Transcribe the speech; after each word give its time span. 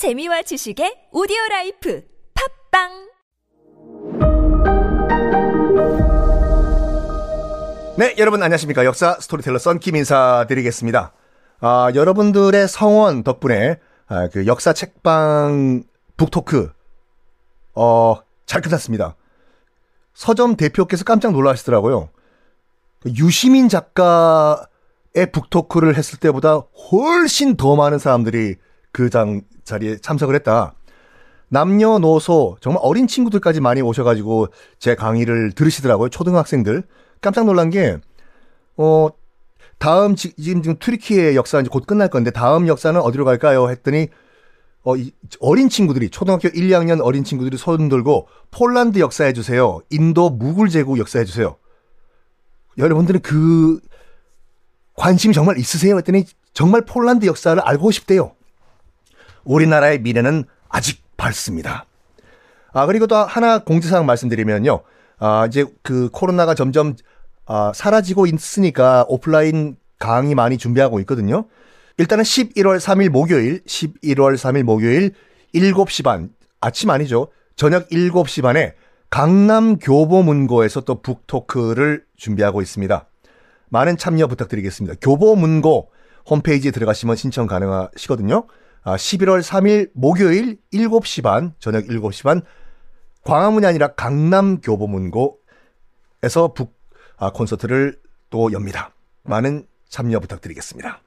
재미와 0.00 0.40
지식의 0.40 1.12
오디오 1.12 1.36
라이프 1.50 2.02
팟빵 2.70 2.88
네, 7.98 8.14
여러분 8.16 8.42
안녕하십니까. 8.42 8.86
역사 8.86 9.18
스토리텔러 9.20 9.58
썬킴 9.58 9.96
인사드리겠습니다. 9.96 11.12
아, 11.60 11.92
여러분들의 11.94 12.66
성원 12.66 13.22
덕분에 13.24 13.78
아, 14.06 14.28
그 14.28 14.46
역사 14.46 14.72
책방 14.72 15.82
북토크 16.16 16.72
어, 17.74 18.16
잘 18.46 18.62
끝났습니다. 18.62 19.16
서점 20.14 20.56
대표께서 20.56 21.04
깜짝 21.04 21.32
놀라시더라고요. 21.32 22.08
그 23.00 23.10
유시민 23.18 23.68
작가의 23.68 24.64
북토크를 25.30 25.98
했을 25.98 26.18
때보다 26.18 26.62
훨씬 26.90 27.58
더 27.58 27.76
많은 27.76 27.98
사람들이 27.98 28.56
그 28.92 29.10
장, 29.10 29.42
자리에 29.64 29.98
참석을 29.98 30.34
했다. 30.36 30.74
남녀노소 31.48 32.56
정말 32.60 32.80
어린 32.82 33.06
친구들까지 33.06 33.60
많이 33.60 33.82
오셔가지고 33.82 34.48
제 34.78 34.94
강의를 34.94 35.52
들으시더라고요. 35.52 36.08
초등학생들. 36.08 36.84
깜짝 37.20 37.44
놀란 37.44 37.70
게, 37.70 37.98
어, 38.76 39.08
다음, 39.78 40.14
지, 40.14 40.32
지금, 40.36 40.62
지금 40.62 40.78
튀르키의 40.78 41.36
역사 41.36 41.60
이제 41.60 41.68
곧 41.70 41.86
끝날 41.86 42.08
건데, 42.08 42.30
다음 42.30 42.66
역사는 42.68 43.00
어디로 43.00 43.24
갈까요? 43.24 43.68
했더니, 43.68 44.08
어, 44.82 44.96
이, 44.96 45.12
어린 45.40 45.68
친구들이, 45.68 46.10
초등학교 46.10 46.48
1, 46.48 46.68
2학년 46.68 47.00
어린 47.02 47.24
친구들이 47.24 47.56
손 47.56 47.88
들고, 47.88 48.28
폴란드 48.50 48.98
역사해 48.98 49.32
주세요. 49.32 49.80
인도 49.90 50.30
무굴 50.30 50.70
제국 50.70 50.98
역사해 50.98 51.24
주세요. 51.24 51.56
여러분들은 52.78 53.20
그, 53.20 53.80
관심이 54.94 55.34
정말 55.34 55.58
있으세요? 55.58 55.96
했더니, 55.96 56.24
정말 56.52 56.82
폴란드 56.84 57.26
역사를 57.26 57.60
알고 57.60 57.90
싶대요. 57.90 58.32
우리나라의 59.44 60.00
미래는 60.00 60.44
아직 60.68 61.02
밝습니다. 61.16 61.86
아, 62.72 62.86
그리고 62.86 63.06
또 63.06 63.16
하나 63.16 63.58
공지사항 63.58 64.06
말씀드리면요. 64.06 64.82
아, 65.18 65.46
이제 65.46 65.66
그 65.82 66.08
코로나가 66.12 66.54
점점 66.54 66.94
아, 67.46 67.72
사라지고 67.74 68.26
있으니까 68.26 69.04
오프라인 69.08 69.76
강의 69.98 70.34
많이 70.34 70.56
준비하고 70.56 71.00
있거든요. 71.00 71.46
일단은 71.98 72.24
11월 72.24 72.78
3일 72.78 73.10
목요일, 73.10 73.62
11월 73.64 74.34
3일 74.34 74.62
목요일 74.62 75.12
7시 75.54 76.04
반, 76.04 76.30
아침 76.60 76.90
아니죠. 76.90 77.28
저녁 77.56 77.88
7시 77.90 78.42
반에 78.42 78.74
강남 79.10 79.78
교보문고에서 79.78 80.82
또 80.82 81.02
북토크를 81.02 82.04
준비하고 82.16 82.62
있습니다. 82.62 83.06
많은 83.68 83.96
참여 83.96 84.28
부탁드리겠습니다. 84.28 84.96
교보문고 85.02 85.90
홈페이지에 86.28 86.70
들어가시면 86.70 87.16
신청 87.16 87.46
가능하시거든요. 87.46 88.46
아, 88.82 88.96
11월 88.96 89.42
3일 89.42 89.90
목요일 89.94 90.58
7시 90.72 91.22
반, 91.22 91.54
저녁 91.58 91.84
7시 91.84 92.24
반, 92.24 92.42
광화문이 93.24 93.66
아니라 93.66 93.88
강남 93.88 94.60
교보문고에서 94.60 96.54
북 96.54 96.78
아, 97.18 97.30
콘서트를 97.32 98.00
또 98.30 98.50
엽니다. 98.52 98.92
많은 99.24 99.66
참여 99.88 100.20
부탁드리겠습니다. 100.20 101.00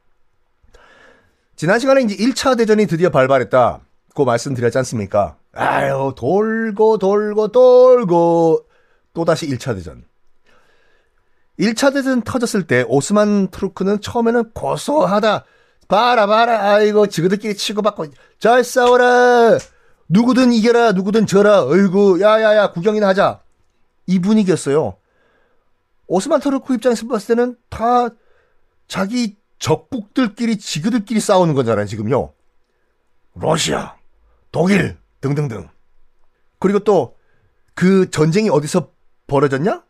지난 1.56 1.80
시간에 1.80 2.02
이제 2.02 2.16
1차 2.16 2.58
대전이 2.58 2.86
드디어 2.86 3.10
발발했다고 3.10 4.26
말씀드렸지 4.26 4.78
않습니까? 4.80 5.38
아유, 5.54 6.14
돌고 6.16 7.00
돌고 7.00 7.48
돌고 7.48 8.66
또다시 9.14 9.48
1차 9.48 9.76
대전. 9.76 10.06
1차 11.60 11.94
대전 11.94 12.22
터졌을 12.22 12.68
때 12.68 12.84
오스만 12.88 13.48
트루크는 13.50 14.02
처음에는 14.02 14.52
고소하다. 14.54 15.46
봐라 15.94 16.26
봐라 16.26 16.74
아이고 16.74 17.08
지그들끼리 17.08 17.56
치고받고 17.56 18.08
잘 18.40 18.64
싸워라. 18.64 19.58
누구든 20.10 20.52
이겨라 20.54 20.94
누구든 20.94 21.28
져라. 21.28 21.66
어이구 21.66 22.20
야야야 22.22 22.72
구경이나 22.72 23.10
하자. 23.10 23.42
이 24.08 24.20
분위기였어요. 24.20 24.98
오스만 26.08 26.40
트루크 26.40 26.74
입장에서 26.76 27.08
봤을 27.08 27.36
때는 27.36 27.56
다 27.70 28.10
자기 28.88 29.38
적국들끼리 29.60 30.58
지그들끼리 30.58 31.20
싸우는 31.20 31.54
거잖아요, 31.54 31.86
지금요. 31.86 32.34
러시아, 33.36 33.96
독일 34.52 34.98
등등등. 35.22 35.70
그리고 36.60 36.80
또 36.80 37.16
그 37.76 38.10
전쟁이 38.10 38.50
어디서 38.50 38.92
벌어졌냐? 39.28 39.84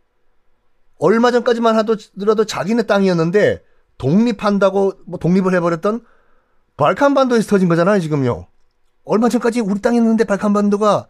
얼마 1.00 1.32
전까지만 1.32 1.76
하더라도 1.78 2.46
자기네 2.46 2.84
땅이었는데 2.84 3.64
독립한다고 4.04 4.94
뭐 5.06 5.18
독립을 5.18 5.56
해버렸던 5.56 6.02
발칸반도에서 6.76 7.48
터진 7.48 7.70
거잖아요, 7.70 8.02
지금요. 8.02 8.48
얼마 9.06 9.30
전까지 9.30 9.62
우리 9.62 9.82
땅이었는데 9.82 10.26
발칸반도가 10.26 11.08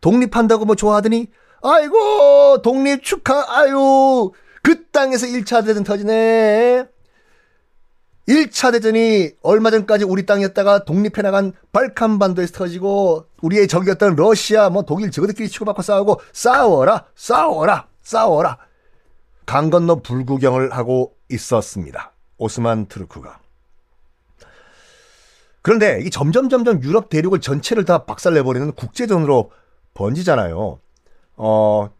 독립한다고 0.00 0.64
뭐 0.64 0.74
좋아하더니 0.74 1.28
아이고 1.62 2.60
독립 2.62 3.04
축하 3.04 3.44
아유 3.48 4.32
그 4.62 4.86
땅에서 4.86 5.26
1차 5.26 5.64
대전 5.64 5.84
터지네. 5.84 6.86
1차 8.28 8.72
대전이 8.72 9.32
얼마 9.42 9.70
전까지 9.70 10.04
우리 10.04 10.26
땅이었다가 10.26 10.84
독립해 10.86 11.22
나간 11.22 11.52
발칸반도에서 11.72 12.52
터지고 12.54 13.26
우리의 13.42 13.68
적이었던 13.68 14.16
러시아 14.16 14.70
뭐 14.70 14.82
독일 14.82 15.10
저들끼리 15.12 15.48
치고받고 15.48 15.82
싸우고 15.82 16.20
싸워라 16.32 17.04
싸워라 17.14 17.86
싸워라 18.02 18.58
강 19.46 19.70
건너 19.70 19.96
불구경을 19.96 20.72
하고 20.72 21.14
있었습니다. 21.28 22.13
오스만 22.38 22.86
트루크가. 22.86 23.40
그런데 25.62 26.00
이 26.04 26.10
점점 26.10 26.48
점점 26.48 26.82
유럽 26.82 27.08
대륙을 27.08 27.40
전체를 27.40 27.84
다 27.84 28.04
박살내버리는 28.04 28.72
국제전으로 28.72 29.50
번지잖아요. 29.94 30.78
어, 31.36 31.90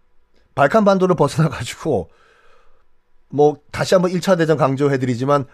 발칸 0.54 0.84
반도를 0.84 1.16
벗어나가지고, 1.16 2.10
뭐, 3.30 3.56
다시 3.70 3.94
한번 3.94 4.10
1차 4.12 4.36
대전 4.36 4.56
강조해드리지만, 4.56 5.46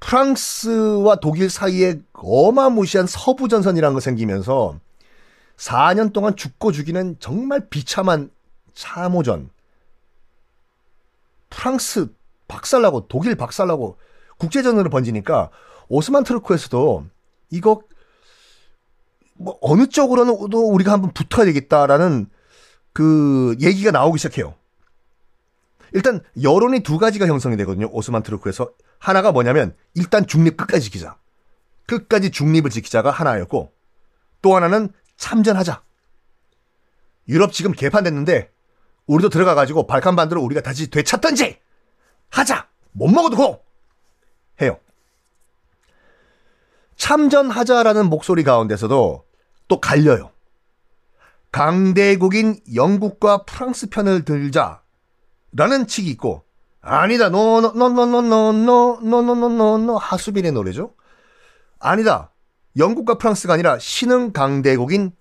프랑스와 0.00 1.16
독일 1.16 1.48
사이에 1.48 2.00
어마무시한 2.12 3.06
서부 3.06 3.48
전선이라는 3.48 3.94
거 3.94 4.00
생기면서, 4.00 4.78
4년 5.56 6.12
동안 6.12 6.36
죽고 6.36 6.72
죽이는 6.72 7.16
정말 7.18 7.68
비참한 7.70 8.30
참호전. 8.74 9.50
프랑스 11.48 12.08
박살나고 12.54 13.08
독일 13.08 13.34
박살나고 13.34 13.98
국제전으로 14.38 14.88
번지니까 14.90 15.50
오스만 15.88 16.24
트루크에서도 16.24 17.06
이거 17.50 17.82
뭐 19.34 19.58
어느 19.60 19.88
쪽으로는도 19.88 20.70
우리가 20.70 20.92
한번 20.92 21.12
붙어야 21.12 21.44
되겠다라는 21.46 22.30
그 22.92 23.56
얘기가 23.60 23.90
나오기 23.90 24.18
시작해요. 24.18 24.54
일단 25.92 26.20
여론이 26.40 26.80
두 26.80 26.98
가지가 26.98 27.26
형성이 27.26 27.56
되거든요. 27.58 27.88
오스만 27.90 28.22
트루크에서 28.22 28.70
하나가 28.98 29.32
뭐냐면 29.32 29.76
일단 29.94 30.26
중립 30.26 30.56
끝까지 30.56 30.84
지키자. 30.84 31.16
끝까지 31.86 32.30
중립을 32.30 32.70
지키자가 32.70 33.10
하나였고 33.10 33.72
또 34.42 34.56
하나는 34.56 34.90
참전하자. 35.16 35.82
유럽 37.28 37.52
지금 37.52 37.72
개판됐는데 37.72 38.50
우리도 39.06 39.28
들어가 39.28 39.54
가지고 39.54 39.86
발칸 39.86 40.16
반도를 40.16 40.42
우리가 40.42 40.60
다시 40.60 40.90
되찾던지 40.90 41.58
하자. 42.34 42.68
못 42.92 43.08
먹어도 43.08 43.36
고 43.36 43.64
해요. 44.60 44.78
참전하자라는 46.96 48.10
목소리 48.10 48.42
가운데서도 48.42 49.24
또 49.68 49.80
갈려요. 49.80 50.32
강대국인 51.52 52.58
영국과 52.74 53.44
프랑스 53.44 53.88
편을 53.88 54.24
들자라는 54.24 55.86
측이 55.86 56.10
있고 56.10 56.42
아니다 56.80 57.28
노노노노노노노노노노노 57.28 59.96
하수빈의 59.96 60.50
노래죠. 60.50 60.92
아니다 61.78 62.32
영국과 62.76 63.18
프랑스가 63.18 63.54
아니라 63.54 63.78
신흥 63.78 64.32
강대국인 64.32 65.12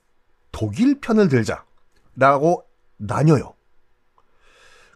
독일 0.52 1.00
편을 1.00 1.30
들자라고 1.30 2.66
나뉘어요. 2.98 3.54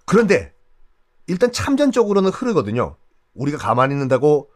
그런데 0.05 0.56
일단 1.27 1.51
참전 1.51 1.81
쪽으로는 1.81 2.31
흐르거든요. 2.31 2.95
우리가 3.33 3.57
가만히 3.57 3.93
있는다고 3.93 4.49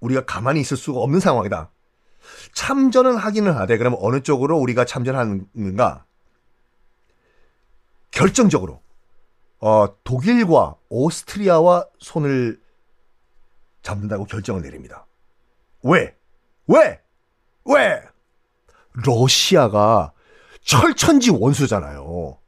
우리가 0.00 0.24
가만히 0.24 0.60
있을 0.60 0.76
수가 0.76 1.00
없는 1.00 1.20
상황이다. 1.20 1.70
참전은 2.54 3.16
하기는 3.16 3.52
하되 3.52 3.78
그러면 3.78 3.98
어느 4.02 4.20
쪽으로 4.20 4.58
우리가 4.58 4.84
참전하는가? 4.84 6.04
결정적으로 8.10 8.82
어, 9.60 9.86
독일과 10.04 10.76
오스트리아와 10.88 11.86
손을 11.98 12.60
잡는다고 13.82 14.24
결정을 14.24 14.62
내립니다. 14.62 15.06
왜? 15.82 16.16
왜? 16.66 17.00
왜? 17.64 18.02
러시아가 18.92 20.12
철천지 20.62 21.30
원수잖아요. 21.30 22.38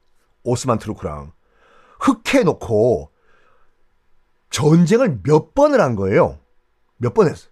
오스만 0.43 0.79
트루크랑 0.79 1.32
흑해놓고 2.00 3.12
전쟁을 4.52 5.20
몇 5.25 5.54
번을 5.54 5.81
한 5.81 5.96
거예요. 5.96 6.38
몇 6.99 7.14
번 7.14 7.28
했어. 7.28 7.49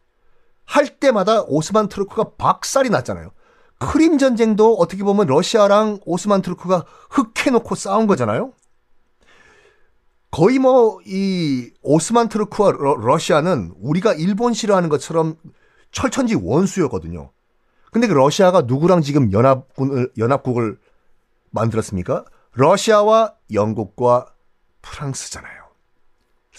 할 0.64 0.86
때마다 1.00 1.42
오스만 1.42 1.88
트루크가 1.88 2.32
박살이 2.38 2.90
났잖아요. 2.90 3.32
크림 3.78 4.18
전쟁도 4.18 4.74
어떻게 4.76 5.02
보면 5.02 5.26
러시아랑 5.26 6.00
오스만 6.04 6.42
트루크가 6.42 6.84
흑해 7.10 7.48
놓고 7.48 7.74
싸운 7.74 8.06
거잖아요. 8.06 8.52
거의 10.30 10.58
뭐 10.60 11.00
이 11.06 11.72
오스만 11.82 12.28
트루크와 12.28 12.72
러시아는 12.72 13.72
우리가 13.80 14.14
일본 14.14 14.52
싫어하는 14.52 14.88
것처럼 14.88 15.34
철천지 15.90 16.36
원수였거든요. 16.36 17.32
근데 17.90 18.06
그 18.06 18.12
러시아가 18.12 18.60
누구랑 18.60 19.02
지금 19.02 19.32
연합군을 19.32 20.12
연합국을 20.18 20.78
만들었습니까? 21.50 22.24
러시아와 22.52 23.34
영국과 23.52 24.26
프랑스잖아요. 24.82 25.59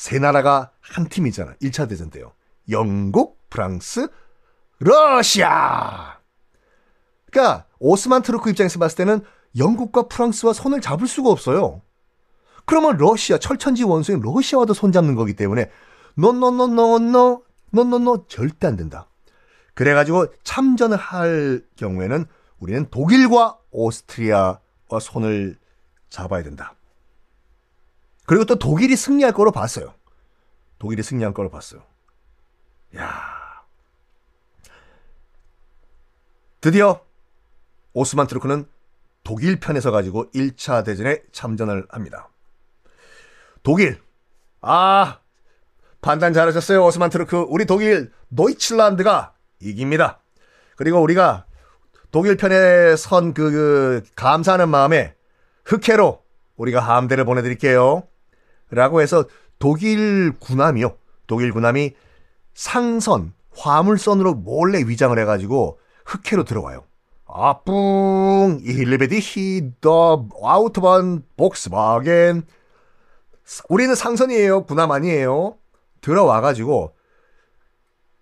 세 0.02 0.18
나라가 0.18 0.72
한 0.80 1.08
팀이잖아. 1.08 1.54
1차 1.62 1.88
대전 1.88 2.10
때요. 2.10 2.34
영국, 2.72 3.40
프랑스, 3.52 4.08
러시아. 4.80 6.18
그러니까 7.30 7.68
오스만 7.78 8.24
트루크 8.24 8.50
입장에서 8.50 8.80
봤을 8.80 8.98
때는 8.98 9.22
영국과 9.56 10.08
프랑스와 10.08 10.54
손을 10.54 10.82
잡을 10.82 11.06
수가 11.06 11.30
없어요. 11.30 11.84
그러면 12.66 12.98
러시아 12.98 13.38
철천지 13.38 13.84
원수인 13.84 14.22
러시아와도 14.22 14.74
손잡는 14.74 15.14
거기 15.14 15.36
때문에 15.36 15.70
노노노노노 16.16 17.44
노노노 17.70 18.26
절대 18.26 18.66
안 18.66 18.78
된다. 18.78 19.08
그래가지고 19.76 20.34
참전을 20.44 20.98
할 20.98 21.64
경우에는 21.76 22.26
우리는 22.58 22.90
독일과 22.90 23.60
오스트리아와 23.70 25.00
손을 25.00 25.60
잡아야 26.10 26.42
된다. 26.42 26.74
그리고 28.26 28.46
또 28.46 28.58
독일이 28.60 28.96
승리할 28.96 29.34
거로 29.34 29.52
봤어요. 29.52 29.94
독일이 30.80 31.04
승리할 31.04 31.34
거로 31.34 31.50
봤어요. 31.50 31.84
야. 32.98 33.64
드디어 36.60 37.02
오스만 37.94 38.28
트루크는 38.28 38.66
독일 39.24 39.60
편에서 39.60 39.92
가지고 39.92 40.30
1차 40.32 40.84
대전에 40.86 41.22
참전을 41.32 41.88
합니다. 41.90 42.30
독일. 43.64 44.02
아, 44.62 45.20
판단 46.02 46.34
잘하셨어요, 46.34 46.84
오스만 46.86 47.10
트루크. 47.10 47.46
우리 47.50 47.66
독일 47.66 48.12
도이칠란드가 48.30 49.34
이깁니다. 49.60 50.20
그리고 50.76 51.00
우리가 51.02 51.46
독일 52.12 52.38
편에 52.38 52.96
선 52.96 53.34
그 53.34 53.52
그 53.52 54.04
감사하는 54.16 54.70
마음에 54.70 55.16
흑해로 55.66 56.24
우리가 56.58 56.80
함대를 56.80 57.26
보내드릴게요. 57.26 58.04
라고 58.72 59.02
해서 59.02 59.26
독일 59.60 60.34
군함이요. 60.40 60.96
독일 61.28 61.52
군함이 61.52 61.94
상선, 62.54 63.34
화물선으로 63.56 64.34
몰래 64.34 64.80
위장을 64.80 65.18
해가지고 65.20 65.80
흑해로 66.06 66.44
들어와요. 66.46 66.84
아뿡, 67.28 68.60
일베디 68.64 69.20
히더, 69.22 70.28
아우토반, 70.44 71.24
복스바겐. 71.38 72.44
우리는 73.70 73.96
상선이에요. 73.96 74.66
군함 74.66 74.92
아니에요. 74.92 75.58
들어와가지고 76.02 76.94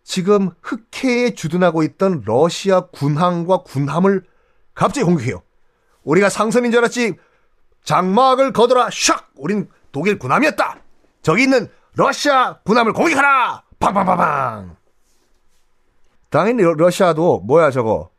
지금 0.03 0.49
흑해에 0.61 1.33
주둔하고 1.35 1.83
있던 1.83 2.23
러시아 2.25 2.87
군함과 2.87 3.63
군함을 3.63 4.23
갑자기 4.73 5.05
공격해요. 5.05 5.41
우리가 6.03 6.29
상선인 6.29 6.71
줄 6.71 6.79
알았지. 6.79 7.15
장막을 7.83 8.53
거둬라. 8.53 8.89
샥! 8.89 9.25
우린 9.35 9.69
독일 9.91 10.19
군함이었다. 10.19 10.77
저기 11.21 11.43
있는 11.43 11.67
러시아 11.95 12.59
군함을 12.59 12.93
공격하라. 12.93 13.63
팡팡팡팡. 13.79 14.75
당연히 16.29 16.63
러시아도 16.63 17.39
뭐야 17.39 17.71
저거. 17.71 18.11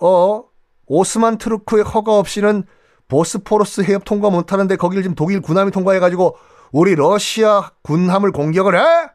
어? 0.00 0.44
오스만 0.86 1.38
트루크의 1.38 1.84
허가 1.84 2.18
없이는 2.18 2.64
보스포러스 3.08 3.82
해협 3.82 4.04
통과 4.04 4.30
못하는데 4.30 4.76
거기를 4.76 5.02
지금 5.02 5.14
독일 5.14 5.40
군함이 5.40 5.70
통과해가지고 5.70 6.36
우리 6.72 6.94
러시아 6.94 7.70
군함을 7.82 8.32
공격을 8.32 8.78
해? 8.78 9.10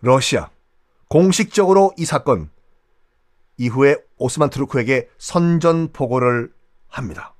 러시아 0.00 0.50
공식적으로 1.08 1.92
이 1.96 2.04
사건 2.04 2.50
이후에 3.56 3.96
오스만 4.16 4.50
트루크에게 4.50 5.08
선전 5.18 5.92
포고를 5.92 6.52
합니다. 6.88 7.34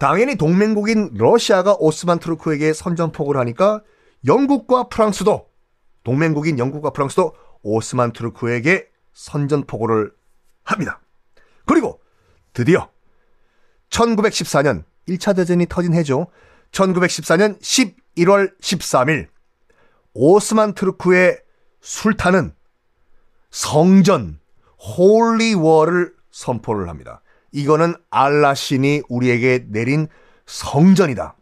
당연히 0.00 0.34
동맹국인 0.36 1.10
러시아가 1.12 1.76
오스만 1.78 2.20
트루크에게 2.20 2.72
선전포고를 2.72 3.38
하니까 3.42 3.82
영국과 4.26 4.88
프랑스도 4.88 5.50
동맹국인 6.04 6.58
영국과 6.58 6.88
프랑스도 6.90 7.34
오스만 7.62 8.14
트루크에게 8.14 8.88
선전포고를 9.12 10.10
합니다. 10.64 11.02
그리고 11.66 12.00
드디어 12.54 12.88
1914년 13.90 14.84
1차 15.06 15.36
대전이 15.36 15.66
터진 15.66 15.92
해죠. 15.92 16.28
1914년 16.72 17.60
11월 17.60 18.58
13일 18.58 19.28
오스만 20.14 20.72
트루크의 20.72 21.42
술탄은 21.82 22.54
성전 23.50 24.40
holy 24.78 25.28
war를 25.28 26.14
선포를 26.30 26.88
합니다. 26.88 27.20
이거는 27.52 27.94
알라 28.10 28.54
신이 28.54 29.02
우리에게 29.08 29.66
내린 29.68 30.08
성전이다. 30.46 31.36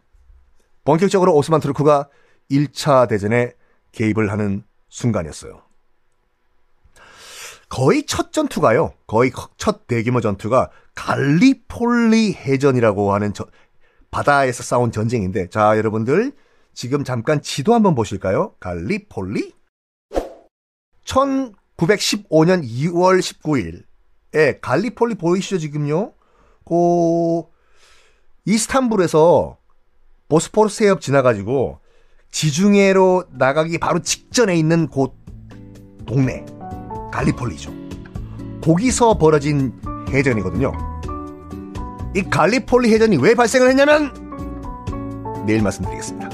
본격적으로 0.83 1.35
오스만 1.35 1.59
트루크가 1.59 2.09
1차 2.49 3.07
대전에 3.07 3.53
개입을 3.91 4.31
하는 4.31 4.63
순간이었어요. 4.89 5.61
거의 7.69 8.05
첫 8.05 8.33
전투가요. 8.33 8.93
거의 9.05 9.31
첫 9.57 9.85
대규모 9.85 10.21
전투가 10.21 10.71
갈리폴리 10.95 12.33
해전이라고 12.33 13.13
하는 13.13 13.33
저, 13.33 13.45
바다에서 14.11 14.63
싸운 14.63 14.91
전쟁인데 14.91 15.49
자 15.49 15.77
여러분들 15.77 16.31
지금 16.73 17.03
잠깐 17.03 17.41
지도 17.41 17.73
한번 17.73 17.93
보실까요? 17.93 18.55
갈리폴리 18.59 19.53
1915년 21.05 22.63
2월 22.63 23.19
19일 23.19 23.83
예, 24.35 24.59
갈리폴리 24.61 25.15
보이시죠, 25.15 25.57
지금요? 25.57 26.13
그, 26.65 27.43
이스탄불에서 28.45 29.57
보스포르스 30.27 30.83
해협 30.83 31.01
지나가지고 31.01 31.79
지중해로 32.31 33.25
나가기 33.31 33.79
바로 33.79 33.99
직전에 33.99 34.55
있는 34.55 34.87
곳 34.87 35.15
동네 36.05 36.45
갈리폴리죠. 37.11 37.73
거기서 38.63 39.17
벌어진 39.17 39.73
해전이거든요. 40.09 40.71
이 42.15 42.23
갈리폴리 42.23 42.91
해전이 42.93 43.17
왜 43.17 43.33
발생을 43.33 43.69
했냐면 43.69 44.13
내일 45.45 45.61
말씀드리겠습니다. 45.63 46.28